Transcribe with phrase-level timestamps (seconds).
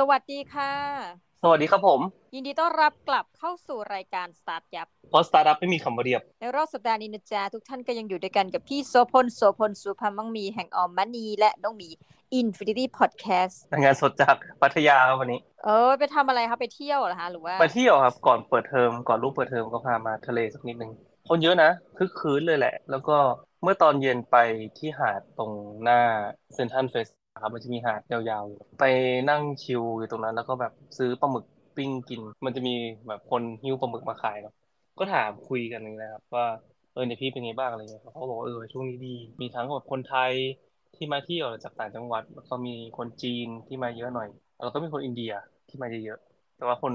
[0.00, 0.72] สวัสดีค่ะ
[1.42, 2.00] สวัสดีครับผม
[2.34, 11.88] ยินดีต้อนรับกลับเข้าสู่รายการสตาร์ทยับเพราะสตาร์ทอัพไม่มีคำว่าเรียบ ในรอบสัปดาห์นี้นะจ๊ะทุกท่านก็ยังอยู่ด้วยกันกับพี่โสพลโสพลสุภามังมีแห่งออมมณีและน้องหมี
[12.40, 20.92] Infinity Podcast งานสดจากพัทยาครับวันนี้ เออ ไปทำอะไรครับไปเที่ยวเหรอคะหรือว่าไปเที่ยวครับก่อนเปิดเทอมก่อนลูกเปิดเทอมก็พามาทะเลสักนิดนึง
[21.28, 23.16] คนเยอะนะครึกครื้นเลยแหละ แล้วก็
[23.62, 24.36] เมื่อตอนเย็นไป
[24.78, 26.00] ที่หาดตรงหน้า
[26.54, 27.08] เซนทันเฟส
[27.42, 28.84] ครับมันจะมีหาดยาวๆ ไป
[29.30, 31.44] นั่งชิลอยู่ตรงนั้น แล้วก็แบบซื้อปลาหมึก
[31.76, 32.74] ปิ้งกิน มันจะมี
[33.08, 34.54] แบบคนหิ้วปลาหมึกมาขายเนาะ
[34.98, 36.46] ก็ถามคุยกันอย่างนี้นะครับ ว่า
[36.92, 40.32] เออเนี่ยพี่เป็นไงบ้างอะไรเงี้ยเขาบอกว่าเออช่วงนี้ดี มีทั้งแบบคนไทย
[40.94, 44.28] ที่มาเที่ยวจากต่างจังหวัดแล้วก็มีคนจีนที่มาเยอะหน่อย
[44.64, 45.32] แล้วก็มีคนอินเดีย
[45.68, 46.92] ที่มาเยอะๆแต่ว่าคน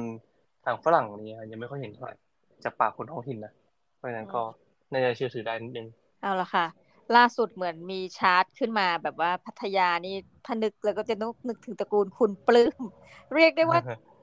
[0.65, 2.15] ทางฝรั่งนี่ยังไม่ค่อยเห็นเท่าไหร่
[2.63, 3.53] จากปากคนท้องถิ่นนะ
[3.97, 4.41] เพราะฉะนั้นก็
[4.91, 5.87] น่าจะเชื่อถือได้นิดนึง
[6.21, 6.65] เอาละค่ะ
[7.17, 12.81] ล่าสุดเหมือนมีชาร์ตขึ้นมาแบบว่าพัทยานี่พนึกแล้วก็จะนึกนึกถึงตระกูลคุณปลื้ม
[13.35, 13.79] เรียกได้ว่า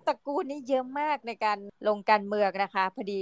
[0.06, 3.18] ตระกูลนี้เยอะมากในการลงการเมืองนะคะพอดี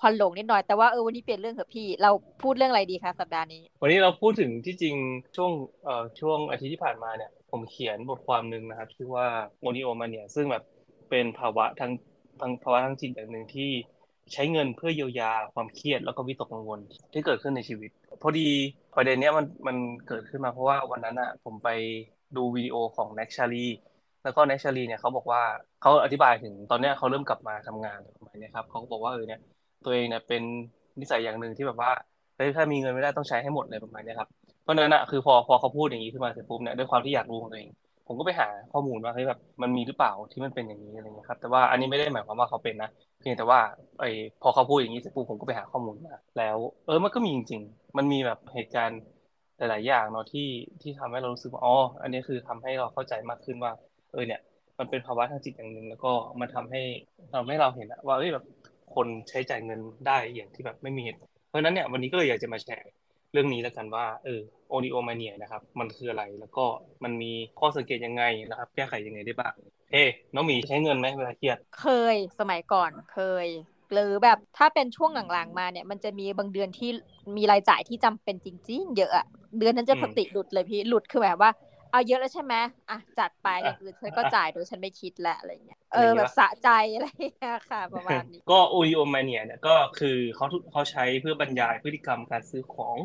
[0.00, 2.10] ควันหลงนิดหน่อยแต่ว่าเออวันนี้เปลี่ยนเรื่องเถอะพี่ เรา
[2.42, 4.94] พูดเรื่องอะไรดีคะสัปดาห์นี้ วันนี้เราพูดถึงที่จริง
[5.36, 5.52] ช่วง
[5.84, 9.26] เอ่อช่วงอาทิตย์ที่ผ่านมาเนี่ย ผมเขียนบทความหนึ่งนะครับชื่อว่า
[9.60, 10.64] โมนิโอมาเนี่ยซึ่งแบบ
[11.10, 11.90] เป็นภาวะทาง
[12.40, 13.70] ทางภาวะทางจิตอย่างหนึ่งที่
[14.32, 16.80] ใช้เงินเพื่อเยียวยาความเครียดแล้วก็วิตกกังวล
[17.12, 17.90] ที่เกิดขึ้นในชีวิต
[18.26, 18.48] พอดี
[18.96, 21.68] ประเด็นเนี้ยมันมันเกิดขึ้นมาเพราะว่าวันนั้นอะ ผมไป
[22.36, 23.66] ดูวิดีโอของแน็กชาลี
[24.22, 25.42] แล้วก็แน็กชาลีเนี่ยเขาบอกว่า
[25.80, 29.40] เขาอธิบายถึงตอนเนี้ยเขาเริ่มกลับมาทำงานประมาณนี้ครับเขาก็บอกว่าเออเนี่ย
[29.84, 30.42] ตัวเองเนี่ยเป็น
[31.00, 31.90] นิสัยอย่างหนึ่งที่แบบว่า
[32.36, 34.28] เฮ้ยถ้ามีเงินไม่ได้ต้องใช้ให้หมดเลยประมาณนี้ครับ
[34.62, 37.70] เพราะฉะนั้นอะคือพอพอเขาพูดอย่างนี้ขึ้นมาเสร็จปุ๊บเนี่ยด้วยความที่อยากรู้ของตัวเอง
[38.06, 42.88] ผมก็ไปหาข้อมูลว่าเฮ้ยแบบมันมีหรือเปล่าที่มันเป็นอย่างนี้อะไรเงี้ยครับ แต่ว่าอันนี้ไม่ได้หมายความว่าเขาเป็นนะ
[43.20, 43.60] เพียงแต่ว่า
[44.00, 44.10] ไอ้
[44.42, 49.00] พอเขาพูดอย่างนี้เสร็จปุ๊บผมก็ไปหาข้อมูลมาแล้ว เออมันก็มีจริง ๆ มันมีแบบเหตุการณ์
[49.58, 50.48] หลาย ๆ อย่างเนาะที่
[50.82, 53.72] ที่ทำให้เรารู้สึกว่าอ๋ออันนี้คือทำให้เราเข้าใจมากขึ้นว่า
[54.12, 54.40] เออเนี่ย
[54.78, 56.80] มันเป็นภาวะทางจิตอย่างหนึ่งแล้วก็มันทำให้
[57.34, 58.44] ทำให้เราเห็นว่าเอ้ยแบบ
[58.94, 61.18] คนใช้จ่ายเงินได้อย่างที่แบบไม่มีเหตุ
[61.48, 62.88] เพราะนั้นเนี่ยวันนี้ก็เลยอยากจะมาแชร์
[63.34, 66.64] เรื่องนี้แล้วกันว่าเออโอนิโอมาเนียนะครับ มันคืออะไรแล้วก็
[67.04, 69.54] มันมีข้อสังเกตยังไงนะครับ แก้ไขยังไงได้บ้าง
[69.92, 73.46] เฮ้น้องหมีใช้เงินไหมเวลาเครียด เคยสมัยก่อนเคย
[73.92, 76.90] หรือแบบถ้าเป็นช่วงหลังๆมาเนี่ยมันจะมีบางเดือนที่
[77.36, 79.26] มีรายจ่ายที่จำเป็นจริงๆเยอะอะ
[79.58, 81.50] เดือนนั้นจะสติหลุดเลยพี่หลุดคือแบบว่า
[81.90, 82.54] เอาเยอะแล้วใช่ไหม
[82.90, 87.06] อะจัดไปอย่างอื่นฉันก็จ่ายโดยฉันไม่คิดแล้วอะไรเงี้ย เออแบบสะใจอะไร
[87.36, 92.96] เงี้ยค่ะประมาณนี้ ก็โอนิโอมาเนียเนี่ยก็คือเขาเขาใช้เพื่อบรรยายพฤติกรรมการซื้อของ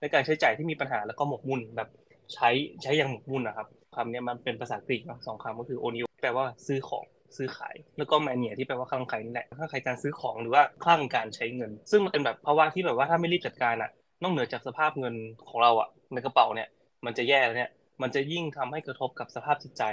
[0.00, 1.88] ในการใช้จ่ายที่มีปัญหาแล้วก็หมกมุ่นแบบ
[2.34, 2.48] ใช้
[2.82, 7.04] ใช้อย่างหมกมุ่นนะครับคำนี้มันเป็นภาษากรีกนะสองคำก็คือโอนิโอแปลว่าซื้อของ
[7.36, 13.90] ซื้อขาย แล้วก็แมเนียที่แปลว่าคลั่งไคล้นี่แหละคลั่งไคล้การซื้อของหรือว่าคลั่งการใช้เงิน ซึ่งมันเป็นแบบภาวะที่แบบว่าถ้าไม่รีบจัดการอะ
[14.22, 15.14] นอกเหนือจากสภาพเงิน
[15.48, 16.68] ของเราอะในกระเป๋าเนี่ย
[17.04, 17.70] มันจะแย่แล้วเนี่ย
[18.02, 19.84] มันจะยิ่งทำให้กระทบกับสภาพจิตใจ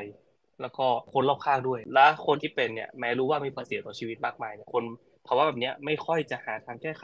[0.62, 4.84] แล้วก็คนรอบข้างด้วย และคนที่เป็นเนี่ยแม้รู้ว่ามีผลเสียต่อชีวิตมากมายเนี่ยคน
[5.28, 7.04] ภาวะแบบนี้ไม่ค่อยจะหาทางแก้ไข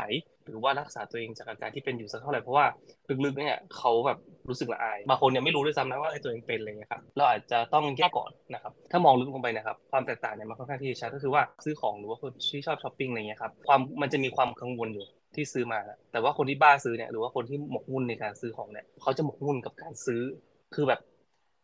[0.50, 2.66] หรือว่ารักษาตัวเองจากอาการที่เป็นอยู่สักเท่าไหร่เพราะว่า
[3.26, 4.18] ลึกๆเนี่ยเขาแบบ
[4.50, 15.80] รู้สึกละอายบางคนเนี่ยไม่รู้ด้วยซ้ำนะว่าไอ้ตัวเองเป็นอะไรเงี้ยครับเราอาจจะต้องแยกก่อนนะครับถ้ามองลึกลงไปนะครับความแตกต่างเนี่ยมันค่อนข้างที่จะชัดก็คือว่าซื้อของหรือว่าคนที่ชอบช้อปปิ้งอะไรเงี้ยครับความมันจะมีความกังวลอยู่ที่ซื้อมา
[16.12, 20.22] แต่ว่าคนที่บ้าซื้อเนี่ยหรือว่าคนที่หมกมุ่นในการซื้อของเนี่ยเขาจะหมกมุ่นกับการซื้อ
[20.76, 21.00] คือแบบ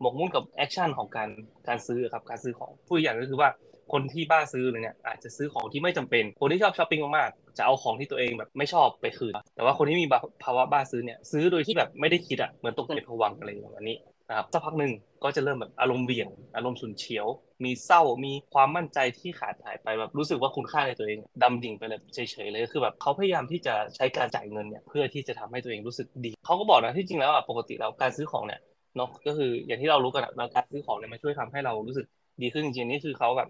[0.01, 1.29] หมกมุ่นกับ action ของการ
[1.67, 3.49] การซื้อครับการซื้อของผู้อย่างก็คือว่า
[3.93, 10.07] คนที่บ้าซื้อเนี่ยอาจจะซื้อของที่ไม่จำเป็น คนที่ชอบช้อปปิ้งมากๆ จะเอาของที่ตัวเองแบบไม่ชอบไปคืน แต่ว่าคนที่มี
[10.43, 13.97] ภาวะบ้าซื้อเนี่ยซื้อโดยที่แบบไม่ได้คิดอะเหมือนตกในภวังอะไรอย่างนี้
[14.29, 14.91] นะครับสักพักหนึ่ง
[15.23, 17.27] ก็จะเริ่มแบบอารมณ์เบี่ยง อารมณ์ฉุนเฉียว
[17.65, 28.61] มีเศร้ามีความมั่นใจที่ขาดหายไปแบบรู้สึกว่าคุณค่าในตัวเองดำดิ่งไปเลยเฉยๆเลยก็คือแบบเขาพยายามที่จะใช้การจ่ายเงินเนี่ยเพื่อที่จะทำให้ตัวเองรู้สึกดีเขาก็บอกนะที่จริงแล้วอะปกติแล้วการซื้อของเนี่ย
[28.97, 32.05] เนาะก็คืออย่างที่เรารู้กันนะการซื้อของเนี่ยมันช่วยทำให้เรารู้สึก
[32.41, 33.49] ดีขึ้นจริงๆนี่คือเขาแบบ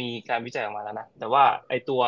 [0.00, 2.02] มีการวิจัยออกมาแล้วนะแต่ว่าไอตัว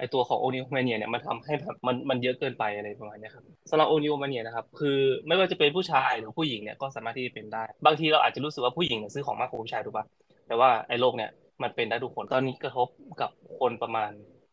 [0.00, 10.04] ไอตัวของโอนิโอมาเนียเนี่ยมันทำให้แบบมันมันเยอะเกินไปอะไรประมาณนี้ครับสำหรับโอนิโอมาเนียนะครับคือไม่ว่าจะเป็นผู้ชายหรือผู้หญิงเนี่ยก็สามารถที่จะเป็นได้ บางทีเราอาจจะรู้สึกว่าผู้หญิงเนี่ยซื้อของมากกว่าผู้ชายถูกปะ
[10.46, 11.30] แต่ว่าไอโรคเนี่ย
[11.62, 12.88] มันเป็นได้ทุกคนตอนนี้กระทบ
[13.20, 14.10] กับคนประมาณ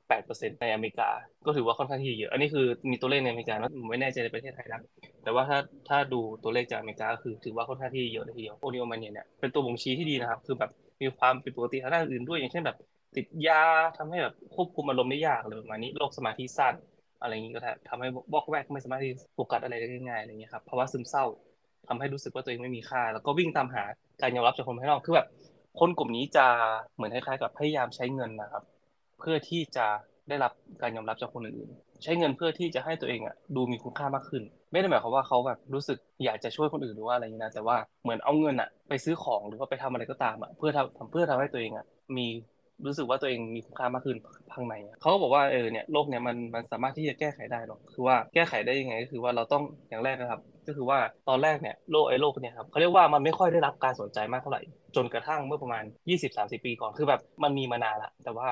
[0.10, 1.10] 8%ในอเมริกา
[1.46, 4.82] ก็ถือว่าค่อนข้างที่เยอะ อันนี้คือมีตัวเลขในอเมริกานะไม่แน่ใจในประเทศไทยนะ
[5.24, 10.72] แต่ว่าถ้าถ้าดูตัวเลขจากอเมริกาคือถือว่าค่อนข้างที่เยอะเลยทีเดียวโอนิโอมาเนียเนี่ยเป็นตัวบ่งชี้ที่ดีนะครับ คือแบบ
[11.02, 12.78] มีความผิดปกติทางด้านอื่นด้วย อย่างเช่นแบบ
[13.18, 13.64] ติดยา
[13.98, 16.74] ทำให้แบบควบคุมอารมณ์ได้ยากอะไรประมาณนี้โรคสมาธิสั้น
[17.22, 21.26] อะไรอย่างนี้ก็ทำให้บอกแวกไม่สามารถที่โฟกัสอะไรได้ง่ายๆอะไรเงี้ยครับภาวะซึมเศร้า
[21.88, 23.84] ทำให้รู้สึกว่าตัวเองไม่มีค่า แล้วก็วิ่งตามหา
[24.22, 25.28] การยอมรับจากคนภายนอกคือแบบ
[25.80, 26.46] คนกลุ่มนี้จะ
[26.96, 28.64] เหมือนคล้ายๆกับพยายามใช้เงินนะครับ
[29.20, 29.88] เพื่อที่จะ
[30.30, 31.70] ได้รับการยอมรับจากคนอื่น
[32.04, 41.86] ใช้เงินเพื่อที่จะให้ตัวเองอะดูมีคุณค่ามากขึ้น ไม่ได้หมายความว่าเขาแบบรู้สึกอยากจะช่วยคนอื่นหรือว่าอะไรอย่างนี้นะแต่ว่าเหมือนเอาเงินอะไปซื้อของหรือว่าไปทำอะไรก็ตามอะเพื่อทำเพื่อทำให้ตัวเองอะ
[42.18, 42.28] มี
[42.86, 44.18] รู้สึกว่าตัวเองมีคุณค่ามากขึ้น
[44.54, 54.62] ข้างในเขาก็บอกว่าเออเนี่ยโลกเนี่ยมันมันสามารถที่จะแก้ไขได้หรอกคือว่าแก้ไขได้ยังไงก็คือว่าเราต้องอย่างแรกนะครับ ก็คือว่าตอนแรกเนี่ยโลกไอ้โลกเนี่ยครับเขาเรียกว่ามันไม่ค่อยได้รับการสนใจมากเท่าไหร่
[54.96, 55.84] จนกระทั่งเมื่อประมาณ
[56.34, 58.50] 20-30 ปีก่อนคือแบบมันมีมานานละแต่ว่า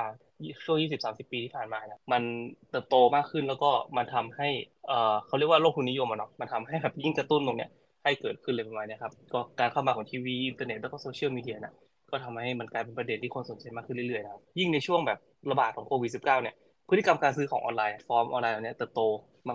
[0.64, 2.22] ช่วง 20-30 ปีที่ผ่านมาเนี่ยมัน
[2.70, 4.48] เติบโตมากขึ้นแล้วก็มันทำให้
[4.86, 7.70] เออเขาเรียกว่าโลกทุนนิยมอะเนาะมันทำให้แบบยิ่งกระตุ้นตรงเนี้ย
[8.04, 11.74] ให้เกิดขึ้นเลยประมาณนี้ครับก็การเข้ามาของทีวีอินเทอร์เน็ตแล้วก็โซเชียลมีเดียนะ
[12.10, 15.18] ก็ทำให้มันกลายเป็นประเด็นที่คนสนใจมากขึ้นเรื่อยๆครับยิ่งในช่วงแบบ
[15.50, 16.54] ระบาดของโควิด -19 เนี่ย
[16.88, 19.00] พฤติกรรมการซื้อของออนไลน์ ฟอร์มออนไลน์เนี่ยเติบโต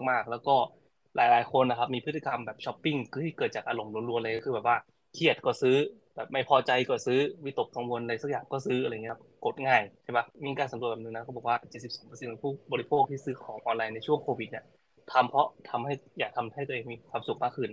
[0.10, 0.56] มากๆ แล้วก็
[1.16, 4.78] หลาย ๆ คนนะครับมีพฤติกรรมแบบช้อปปิ้งที่เกิดจากอารมณ์ล้วนๆเลยก็คือแบบว่า
[5.14, 5.76] เครียดก็ซื้อ
[6.16, 14.66] แบบไม่พอใจก็ซื้อวิตกกังวลอะไรสักอย่างก็ซื้ออะไรเงี้ยครับกดง่ายใช่ปะมีการสำรวจแบบนึงนะเขาบอกว่า 72%ของผู้บริโภคที่ซื้อของออนไลน์ในช่วงโควิดเนี่ย
[15.12, 17.70] ทำเพราะทำให้อยากทำให้ตัวเองมีความสุขมากขึ้น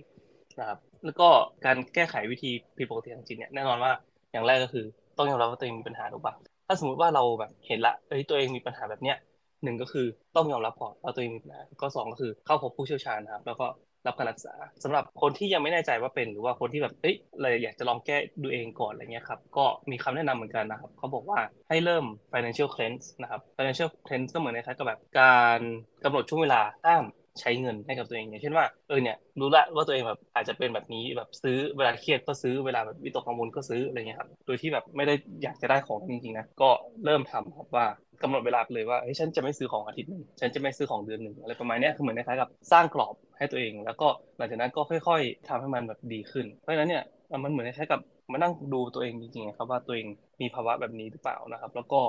[0.59, 1.29] นะครับแล้วก็
[1.67, 3.93] การแก้ไขวิธีผิดปกติทางจิตเนี่ยแน่นอนว่า
[4.33, 4.85] อย่างแรกก็คือ
[5.19, 6.35] ต้องยอมรับว่าตัวเองมีปัญหาถูกปะ
[6.67, 9.17] ถ้าสมมติว่าเราแบบเห็นละเอ้ยตัวเองมีปัญหาแบบเนี้ย
[9.65, 13.67] หนึ่งก็คือต้องยอมรับก่อนว่าตัวเองมีปัญหาก็สองก็คือเข้าพบผู้เชี่ยวชาญนะครับ แล้วก็
[14.07, 14.55] รับการรักษา
[14.85, 21.39] สำหรับคนที่ยังไม่แน่ใจว่าเป็นหรือว่าคนที่แบบเอ้ยเลยอยากจะลองแก้ดูเองก่อนอะไรเงี้ยครับก็มีคำแนะนำเหมือนกันนะครับเขาบอกว่า
[21.69, 25.61] ให้เริ่ม financial cleanse นะครับ financial cleanse ก็เหมือนในคล้ายกับแบบการ
[26.05, 27.05] กำหนดช่วงเวลาห้าม
[27.41, 36.69] ใช้เงินให้กับตัวเองอย่างเช่นว่าเออเนี่ยรู้ละว่าตัวเองแบบอาจจะเป็นแบบนี้แบบซื้อเวลาเครียดก็ซื้อเวลาแบบวิตกกังวลก็ซื้ออะไรเงี้ยครับโดยที่แบบไม่ได้อยากจะได้ของจริงๆนะก็
[37.05, 37.87] เริ่มทำครับว่า
[38.23, 47.03] กำหนดเวลาเลยว่าเฮ้ยฉันจะไม่ซื้อของอาทิตย์หนึ่งฉันจะไม่ซื้อของเดือนหนึ่งอะไรประมาณนี้คือเหมือนคล้ายๆกับสร้างกรอบให้ตัวเอง แล้วก็หลังจากนั้นก็ค่อย ๆทำให้มันแบบดีขึ้น เพราะฉะนั้นเนี่ย
[47.45, 48.01] มันเหมือนคล้ายๆกับ
[48.33, 50.07] มานั่งดูตัวเองจริงๆครับว่าตัวเอง
[50.41, 52.01] มีภาวะแบบนี้หรือเปล่านะครับ แล้วก็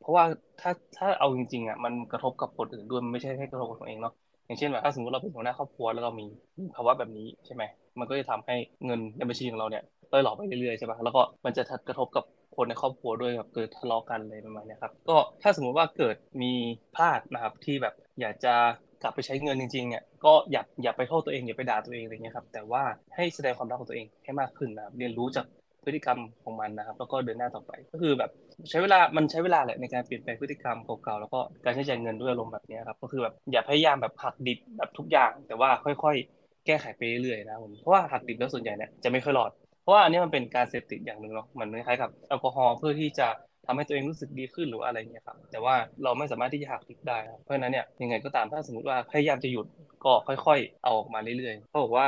[0.00, 0.24] เพราะว่า
[0.60, 4.14] ถ้าถ้าเอาจริงๆอะมันกระทบกับคนอื่นด้วยมันไม่ใช่แค่กระทบกับตัวเองเนาะ
[4.46, 6.26] อย่างเช่นแบบถ้าสมมติเราเป็นหัวหน้าครอบครัวแล้วเรามี
[6.74, 7.62] ภาวะแบบนี้ใช่ไหม
[7.98, 8.54] มันก็จะทำให้
[8.86, 9.82] เงินในบัญชีของเราเนี่ย
[10.12, 12.24] ล่อยหลอไปเรื่อยๆใช่ปะแล้วก็มันจะกระทบกับ
[12.56, 16.52] คนในครอบครัวด้วยแบบเกิดทะเลาะกันอะไรประมาณนี้ครับก็ถ้าสมมุติว่าเกิดมี
[16.96, 18.54] พลาดนะครับที่แบบอยากจะ
[19.02, 22.82] กลับไปใช้เงินจริงๆเนี่ยก็อย่าอย่าไปโทษตัวเองอย่าไปด่าตัวเองอะไรเงี้ยครับแต่ว่า
[23.14, 25.44] ให้แสดงความรักของตัวเองให้มากขึ้นนะครับเรียนรู้จาก
[25.86, 28.30] พฤติกรรมของมันนะครับ แล้วก็เดินหน้าต่อไป ก็คือแบบ
[28.70, 39.50] ใช้เวลามันใช้เวลาแหละในการเปลี่ยนแปลงพฤติกรรมเก่าๆแล้วก็การใช้จ่ายเงินด้วยอารมณ์แบบนี้ครับก็คือแบบอย่าพยายามแบบหักดิบแบบทุกอย่าง แต่ว่าค่อยๆ แก้ไขไปเรื่อยๆนะผมเพราะว่าหักดิบแล้วส่วนใหญ่เนี่ยจะไม่ค่อยรอด
[39.82, 43.28] เพราะว่าอันนี้มันเป็นการเสพติดอย่างหนึ่งเนาะมันคล้ายกับแอลกอฮอล์เพื่อที่จะ
[43.66, 49.66] ทำให้ตัวเองรู้สึกดีขึ้นหรืออะไรเงี้ยครับแต่ว่าเราไม่สามารถที่จะหักดิบได้ครับเพราะฉะนั้นเนี่ยยังไงก็ตามถ้าสมมติว่าพยายามจะหยุด
[50.04, 52.06] ก็ค่อย ๆ เอาออกมาเรื่อยๆเขาบอกว่า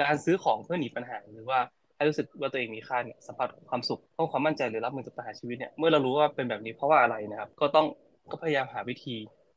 [0.00, 1.60] การซื้อของเพื่อหนีปัญหาหรือว่า
[1.96, 7.86] ให้รู้สึกว่าตัวเองมีค่าเนี่ยสัมผัสความสุขเพิ่มความมั่นใจหรือรับมือกับปัญหาชีวิตเนี่ยเมื่อเรารู้ว่าเป็นแบบนี้เพราะว่าอะไรนะครับ ก็ต้อง
[8.30, 9.14] ก็พยายามหาวิธี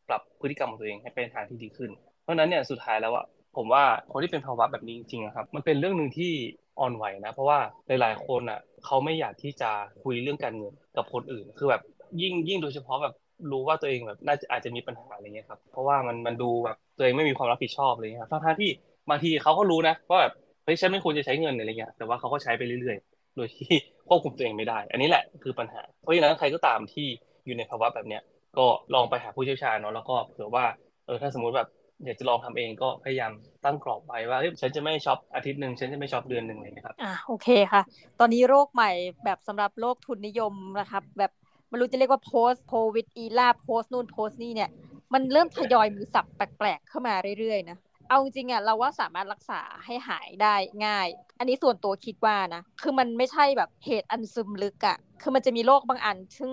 [0.10, 1.90] ปรับพฤติกรรมของตัวเองให้เป็นทางที่ดีขึ้น
[2.24, 3.26] เพราะนั้นเนี่ยสุดท้ายแล้วอะ
[3.56, 6.32] ผมว่าคนที่เป็นภาวะแบบนี้จริงๆครับ มันเป็นเรื่องหนึ่งที่
[6.80, 9.70] อ่อนไหวนะ เพราะว่าหลายๆคนอะเขาไม่อยากที่จะ
[10.04, 11.82] คุยเรื่องการเงินกับคนอื่น คือแบบ
[12.22, 13.14] ยิ่งยิ่งโดยเฉพาะแบบ
[13.52, 18.70] รู้ว่าตัวเองแบบน่าจะอาจจะมีปัญหาอะไรเงี้ยครับเพราะว่ามันมันดูแบบตัวเองไม่มีความรับผิดชอบอะไรเงี้ยครับทั้งที่
[19.10, 20.34] บางทีเขาก็รู้นะว่าแบบ
[20.70, 23.70] ฮ้ยฉันไม่ควรจะใช้เงินอะไรเงี้ยแต่ว่าเขาก็ใช้ไปเรื่อยๆ โดยที่
[24.08, 27.08] ควบคุมตัวเองไม่ได้ อันนี้แหละคือปัญหา เพราะฉะนั้นใครก็ตามที่
[27.46, 28.22] อยู่ในภาวะแบบเนี้ย
[28.58, 30.66] ก็ลองไปหาผู้เชี่ยวชาญเนาะแล้วก็เผื่อว่า
[31.06, 31.70] เออถ้าสมมติแบบ
[32.06, 33.32] อยากจะลองทำเองก็พยายาม
[33.66, 37.82] ตั้งกรอบไว้ว่าฉันจะไม่ช็อปอาทิตย์หนึ่งฉันจะไม่ช็อปเดือนหนึ่งเลยนะครับอ่าโอเคค่ะ
[38.20, 38.92] ตอนนี้โรคใหม่
[39.26, 41.32] แบบสำหรับโรคทุนนิยมนะครับแบบ
[41.70, 44.70] ไม่รู้จะเรียกว่า post covid era post นู่น post นี่เนี่ย
[45.14, 47.78] มันเริ่มทยอยมีศัพท์แปลกๆเข้ามาเรื่อยๆนะ
[48.10, 51.08] เอาจริงอะเราว่าสามารถรักษาให้หายได้ง่าย
[51.40, 56.52] อันนี้ส่วนตัวคิดว่านะ คือมันไม่ใช่แบบเหตุอันซึมลึกอะ คือมันจะมีโรคบางอัน ซึ่ง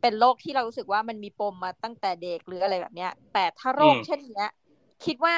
[0.00, 4.50] เป็นโรคที่เรารู้สึกว่ามันมีปมมาตั้งแต่เด็กหรืออะไรแบบเนี้ย แต่ถ้าโรคเช่นเนี้ย
[5.04, 5.34] คิดว่า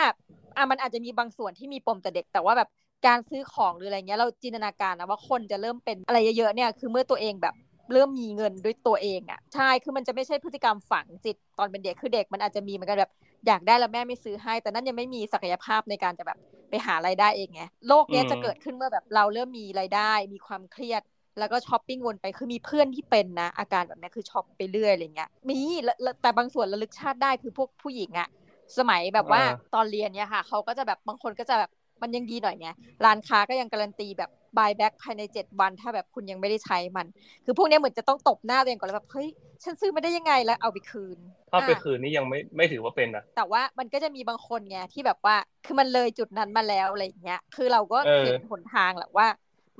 [0.56, 2.68] อะมันอาจจะมีบางส่วนที่มีปมแต่เด็ก แต่ว่าแบบ
[3.06, 7.54] การซื้อของหรืออะไรเงี้ย เราจินตนาการนะว่าคนจะเริ่มเป็นอะไรเยอะๆเนี่ย คือเมื่อตัวเองแบบ
[7.92, 13.10] เริ่มมีเงินด้วยตัวเองอะใช่คือมันจะไม่ใช่พฤติกรรมฝังจิตตอนเป็นเด็กคือเด็กมันอาจจะมีเหมือนกันแบบ
[13.47, 16.38] อยากได้แล้วแม่ไม่ซื้อให้ แต่นั่นยังไม่มีศักยภาพในการจะแบบ
[16.71, 21.02] ไปหารายได้เองไงโลกนี้จะเกิดขึ้นเมื่อแบบเราเริ่มมีรายได้ มีความเครียด
[21.38, 25.59] แล้วก็ช้อปปิ้งวนไปคือมีเพื่อนที่เป็นนะ อาการแบบนี้คือช็อปไปเรื่อยอะไรเงี้ยมี
[26.23, 28.28] แต่บางส่วนระลึกชาติได้คือพวกผู้หญิงอะ
[28.78, 29.42] สมัยแบบว่า
[29.75, 31.71] ตอนเรียนเนี่ยค่ะเขาก็จะแบบบางคนก็จะแบบ
[32.02, 32.68] มันยังดีหน่อยไง
[33.04, 37.06] ร้านค้าก็ยังการันตีแบบบายแบ็กภายในเจ็ดวันถ้าแบบคุณยังไม่ได้ใช้มัน
[37.44, 39.28] คือพวกนี้เหมือนจะต้องตบหน้าตัวเองก่อนแล้วแบบเฮ้ย
[39.64, 41.18] ฉันซื้อไม่ได้ยังไงแล้วเอาไปคืน
[41.52, 49.26] ถ้าไปคืนนี่ยังไม่ไม่ถือว่าเป็นนะแต่ว่ามันก็จะมีบางคนไงที่แบบว่าคือมันเลยจุดนั้นมาแล้วอะไรอย่างเงี้ยคือเราก็เห็นหนทางแหละว่า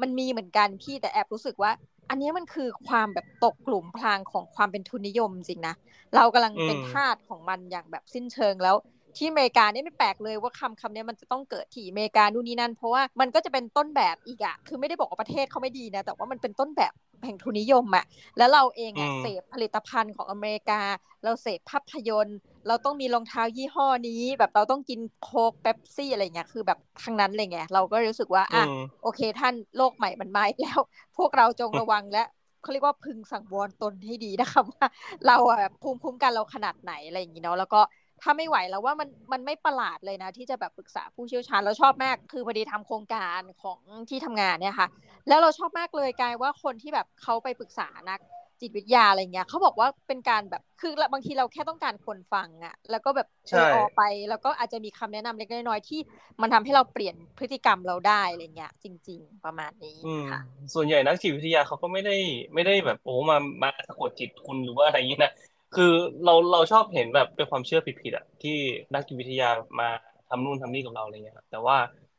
[0.01, 1.71] มันมีเหมือนกันพี่แต่แอบรู้สึกว่า
[2.11, 5.75] อันนี้มันคือความแบบตกกลุ่มพลางของความเป็นทุนนิยมจริงนะ
[6.17, 8.77] เรากำลังเป็นทาสของมันอย่างแบบสิ้นเชิงแล้ว
[9.19, 16.93] ที่อเมริกานี่ไม่แปลกเลยว่าคำคำนี้มันจะต้องเกิดที่อเมริกานู่นนี่นั่น เพราะว่ามันก็จะเป็นต้นแบบอีกอะคือไม่ได้บอกว่าประเทศเขาไม่ดีนะ แต่ว่ามันเป็นต้นแบบ
[17.25, 18.05] แห่งทุนนิยมอะ
[18.37, 20.81] แล้วเราเองอะเสพผลิตภัณฑ์ของอเมริกา
[21.25, 28.65] เราเสพภาพยนตร์ เราต้องมีรองเท้ายี่ห้อนี้ แบบเราต้องกินโค้กเป๊ปซี่อะไรเงี้ยคือแบบทั้งนั้นเลยไงเราก็รู้สึกว่าอะ
[29.03, 30.81] โอเคท่านโลกใหม่มันมาอีกแล้ว
[31.17, 32.25] พวกเราจงระวังและ
[32.61, 34.87] เขาเรียกว่าพึงสังวรตนให้ดีนะคะว่า
[35.27, 37.81] เราอะแบบภูมิคุ้มกันเราขนาดไหนอะไรอย่างงี้เนาะแล้วก็
[38.23, 44.89] ถ้าไม่ไหวแล้วว่ามันมันไม่ประหลาดเลยนะ ที่จะแบบปรึกษาผู้เชี่ยวชาญเราชอบมากคือพอดีทำโครงการของที่ทำงานเนี่ยค่ะ
[45.29, 48.21] แล้วเราชอบมากเลยกายว่าคนที่แบบเขาไปปรึกษานัก
[48.61, 56.01] จิตวิทยาอะไรเงี้ยเขาบอกว่าเป็นการแบบคือบางทีเราแค่ต้องการคนฟังอะแล้วก็แบบเอออไป แล้วก็อาจจะมีคำแนะนำเล็กน้อยที่
[56.43, 59.99] มันทำให้เราเปลี่ยนพฤติกรรมเราได้อะไรเงี้ยจริง ๆ ประมาณนี้
[60.31, 60.41] ค่ะ
[60.75, 62.17] ส่วนใหญ่นักจิตวิทยาเขาก็ไม่ได้
[62.55, 65.33] ไม่ได้แบบโอ้มามาสะกดจิตคุณหรือว่าอะไรอย่างนี้นะ
[65.75, 65.93] คือ
[66.25, 68.57] เราเราชอบเห็นแบบเป็นความเชื่อผิดๆอะที่
[68.95, 69.49] นักจิตวิทยา
[69.81, 69.89] มา
[70.29, 71.77] ทำนู่นทำนี่กับเราอะไรเงี้ยครับแต่ว่า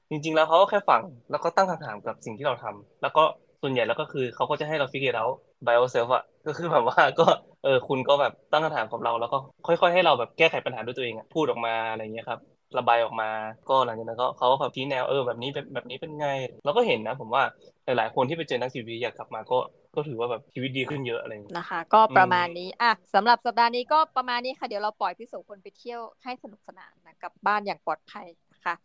[0.09, 1.01] จริง ๆ แล้วเขาก็แค่ฟัง
[1.31, 3.23] แล้วก็ตั้งคำถามกับสิ่งที่เราทำแล้วก็
[3.61, 5.25] ส่วนใหญ่แล้วก็คือเขาก็จะให้เราฟิกเกอร์เอา
[5.65, 7.25] by ourselves อะก็คือแบบว่าก็
[7.63, 9.37] เออคุณก็แบบตั้งคำถามกับเรา แล้วก็
[9.67, 12.39] ค่อย ๆ ให้เราแบบแก้ไขปัญหาด้วยตัวเองอะพูดออกมาอะไรเงี้ยครับ
[12.77, 13.29] ระบายออกมา
[13.69, 16.27] ก็หลังจากนั้นก็เขาก็แบบชี้แนวเออแบบนี้แบบแบบนี้เป็นไง
[16.63, 17.43] เราก็เห็นนะ ผมว่า
[17.85, 19.57] หลายๆคนที่ไปเจอนักจิตวิทยากลับมาก็
[19.96, 28.75] ก็ถือว่าแบบชีวิตดีขึ้นเยอะอะไรนะคะ ก็ประมาณนี้อะสำหรับสัปดาห์นี้ก็ประมาณนี้ค่ะเดี๋ยวเราปล่อยพี่โสคนไปเที่ยวให้สนุกสนานนะกับบ้านอย่างปลอดภัยนะคะ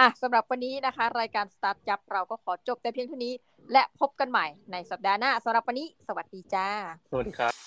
[0.00, 3.34] อะสำหรับวันนี้นะคะ รายการสตาร์ทยับเราก็ขอจบแต่เพียงเท่านี้
[3.72, 6.68] และพบกันใหม่ในสัปดาห์หน้าสำหรับวันนี้ สวัสดีจ้า
[7.10, 7.63] สวัสดีครับ